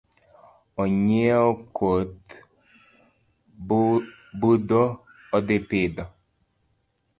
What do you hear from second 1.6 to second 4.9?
koth budho